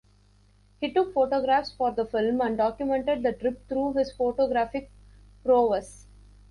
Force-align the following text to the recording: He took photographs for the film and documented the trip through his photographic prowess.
He 0.79 0.91
took 0.91 1.13
photographs 1.13 1.71
for 1.73 1.91
the 1.91 2.07
film 2.07 2.41
and 2.41 2.57
documented 2.57 3.21
the 3.21 3.33
trip 3.33 3.67
through 3.69 3.93
his 3.93 4.11
photographic 4.11 4.89
prowess. 5.45 6.07